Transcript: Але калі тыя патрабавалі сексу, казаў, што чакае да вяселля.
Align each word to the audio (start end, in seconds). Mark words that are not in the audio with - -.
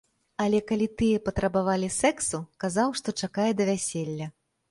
Але 0.43 0.59
калі 0.69 0.87
тыя 1.01 1.19
патрабавалі 1.27 1.89
сексу, 1.97 2.41
казаў, 2.65 2.89
што 3.01 3.15
чакае 3.27 3.49
да 3.59 3.63
вяселля. 3.73 4.27